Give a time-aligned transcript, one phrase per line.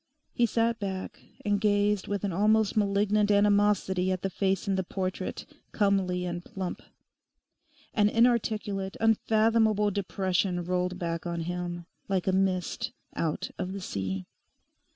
[0.33, 4.83] He sat back and gazed with an almost malignant animosity at the face in the
[4.83, 6.81] portrait, comely and plump.
[7.93, 14.25] An inarticulate, unfathomable depression rolled back on him, like a mist out of the sea.